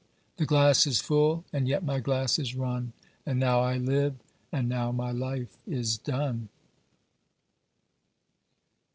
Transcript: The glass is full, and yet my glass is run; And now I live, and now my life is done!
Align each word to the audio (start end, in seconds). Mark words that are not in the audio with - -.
The 0.37 0.47
glass 0.47 0.87
is 0.87 0.99
full, 0.99 1.45
and 1.53 1.67
yet 1.67 1.83
my 1.83 1.99
glass 1.99 2.39
is 2.39 2.55
run; 2.55 2.91
And 3.23 3.39
now 3.39 3.59
I 3.59 3.77
live, 3.77 4.15
and 4.51 4.67
now 4.67 4.91
my 4.91 5.11
life 5.11 5.59
is 5.67 5.95
done! 5.95 6.49